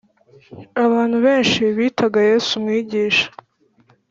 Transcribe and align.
Abantu 0.85 1.17
benshi 1.25 1.61
bitaga 1.77 2.19
Yesu 2.29 2.49
Umwigisha 2.55 3.27